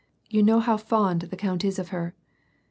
[0.31, 2.15] You know how fond the count is of her."